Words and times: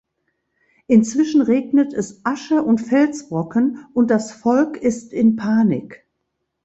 Inzwischen 0.87 1.41
regnet 1.43 1.93
es 1.93 2.21
Asche 2.25 2.63
und 2.63 2.79
Felsbrocken 2.79 3.85
und 3.93 4.09
das 4.09 4.31
Volk 4.31 4.77
ist 4.77 5.13
in 5.13 5.35
Panik. 5.35 6.07